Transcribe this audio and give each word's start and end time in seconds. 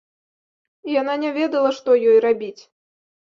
Яна 1.01 1.17
не 1.25 1.29
ведала, 1.35 1.69
што 1.79 1.97
ёй 2.11 2.17
рабіць. 2.27 2.61